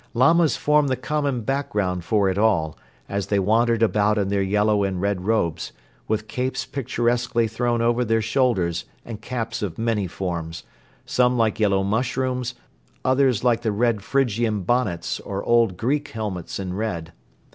[0.15, 2.75] Lamas formed the common background for it all,
[3.07, 5.73] as they wandered about in their yellow and red robes,
[6.07, 10.63] with capes picturesquely thrown over their shoulders and caps of many forms,
[11.05, 12.55] some like yellow mushrooms,
[13.05, 17.13] others like the red Phrygian bonnets or old Greek helmets in red.